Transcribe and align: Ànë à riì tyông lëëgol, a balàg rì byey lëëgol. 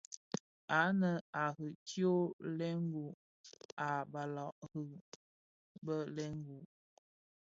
Ànë 0.81 1.09
à 1.43 1.45
riì 1.57 1.73
tyông 1.87 2.23
lëëgol, 2.57 3.13
a 3.87 3.89
balàg 4.11 4.53
rì 4.71 4.83
byey 5.83 6.03
lëëgol. 6.15 6.63